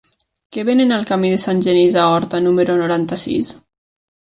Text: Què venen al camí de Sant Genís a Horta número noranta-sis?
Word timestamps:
Què 0.55 0.63
venen 0.69 0.93
al 0.95 1.05
camí 1.09 1.31
de 1.33 1.37
Sant 1.43 1.61
Genís 1.67 1.99
a 2.05 2.07
Horta 2.15 2.41
número 2.49 2.81
noranta-sis? 2.83 3.55